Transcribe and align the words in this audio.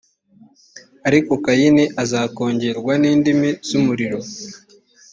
ariko 1.07 1.31
kayini 1.43 1.83
azakongorwa 2.03 2.93
n’indimi 3.01 3.49
z’umuriro. 3.67 4.19